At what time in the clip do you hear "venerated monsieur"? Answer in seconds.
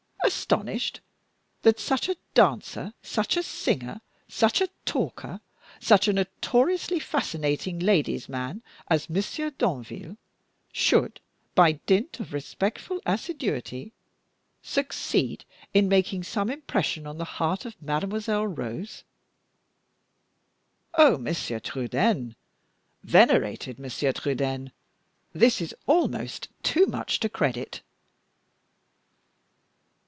23.03-24.13